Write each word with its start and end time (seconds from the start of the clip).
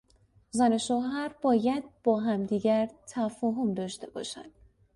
زن 0.51 0.73
و 0.73 0.77
شوهر 0.77 1.35
باید 1.41 1.83
با 2.03 2.19
همدیگر 2.19 2.89
تفاهم 3.09 3.73
داشته 3.73 4.09
باشند. 4.09 4.51